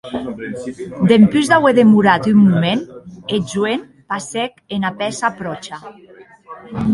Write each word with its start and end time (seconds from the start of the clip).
Dempús 1.09 1.49
d’auer 1.51 1.73
demorat 1.79 2.23
un 2.31 2.39
moment, 2.45 2.81
eth 3.35 3.45
joen 3.53 3.79
passèc 4.15 4.51
ena 4.79 4.91
pèça 5.03 5.27
pròcha. 5.43 5.75